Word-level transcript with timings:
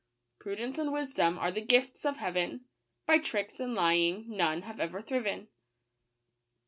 Prudence 0.39 0.79
and 0.79 0.91
wisdom 0.91 1.37
are 1.37 1.51
the 1.51 1.61
gifts 1.61 2.05
of 2.05 2.17
Heaven; 2.17 2.65
By 3.05 3.19
tricks 3.19 3.59
and 3.59 3.75
lying 3.75 4.25
none 4.35 4.63
have 4.63 4.79
ever 4.79 4.99
thriven. 4.99 5.47